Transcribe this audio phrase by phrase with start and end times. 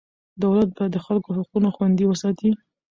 [0.43, 2.49] دولت باید د خلکو حقونه خوندي وساتي.